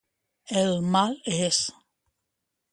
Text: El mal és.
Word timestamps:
El 0.61 0.73
mal 0.95 1.15
és. 1.43 1.61